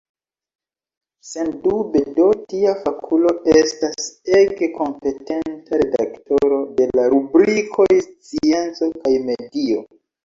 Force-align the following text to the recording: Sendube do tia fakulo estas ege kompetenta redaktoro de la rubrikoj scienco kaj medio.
Sendube 1.31 1.99
do 2.19 2.29
tia 2.53 2.71
fakulo 2.85 3.33
estas 3.55 4.07
ege 4.37 4.69
kompetenta 4.79 5.81
redaktoro 5.83 6.59
de 6.81 6.89
la 7.01 7.07
rubrikoj 7.15 7.89
scienco 8.09 8.89
kaj 9.03 9.13
medio. 9.31 9.85